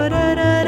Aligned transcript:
shipping 0.00 0.36
back 0.36 0.59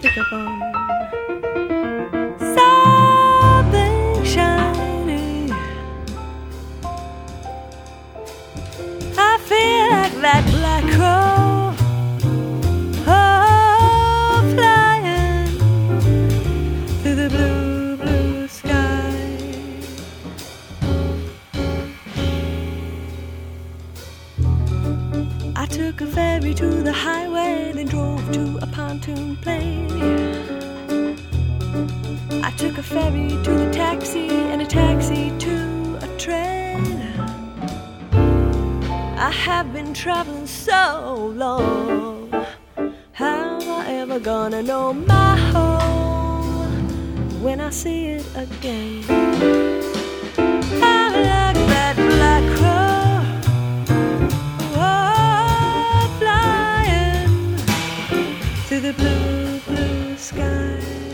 pick 0.00 0.16
up 0.16 0.32
on. 0.32 0.60
Something 2.56 4.24
shiny. 4.24 5.52
I 9.18 9.38
feel 9.48 9.88
like 9.90 10.14
that 10.22 10.44
black 10.50 10.84
crow. 10.94 11.74
Oh, 13.06 14.54
flying 14.54 15.58
through 17.02 17.16
the 17.16 17.28
blue, 17.28 17.96
blue 17.98 18.48
sky. 18.48 19.16
I 25.56 25.66
took 25.66 26.00
a 26.00 26.06
ferry 26.06 26.54
to 26.54 26.82
the 26.82 26.92
highway, 26.92 27.72
then 27.74 27.86
drove 27.86 28.32
to 28.32 28.58
a 28.62 28.66
pontoon 28.66 29.36
place. 29.36 29.89
traveling 40.00 40.46
so 40.46 41.30
long. 41.36 42.32
How 43.12 43.60
am 43.60 43.68
I 43.68 43.92
ever 44.00 44.18
gonna 44.18 44.62
know 44.62 44.94
my 44.94 45.36
home 45.52 46.72
when 47.42 47.60
I 47.60 47.68
see 47.68 48.06
it 48.06 48.24
again? 48.34 49.04
I 50.82 51.10
like 51.28 51.60
that 51.74 51.96
black 51.96 52.44
crow 52.56 53.20
oh, 54.74 56.16
flying 56.18 57.58
to 58.68 58.80
the 58.80 58.94
blue, 58.94 59.58
blue 59.68 60.16
sky. 60.16 61.09